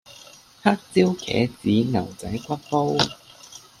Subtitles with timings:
[0.63, 2.97] 黑椒茄子牛仔骨煲